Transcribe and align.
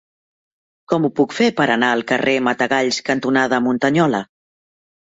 Com 0.93 1.05
ho 1.05 1.11
puc 1.19 1.35
fer 1.41 1.51
per 1.61 1.67
anar 1.75 1.91
al 1.99 2.03
carrer 2.13 2.35
Matagalls 2.49 3.01
cantonada 3.13 3.65
Muntanyola? 3.69 4.27